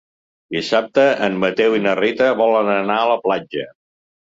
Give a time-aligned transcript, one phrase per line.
[0.55, 3.73] Dissabte en Mateu i na Rita volen anar a la platja.